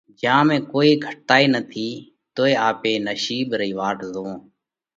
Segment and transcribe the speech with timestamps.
[0.19, 1.89] جيا ۾ ڪوئي گھٽتائِي نٿِي۔
[2.35, 4.37] توئي آپي نشِيٻ رئي واٽ زوئونه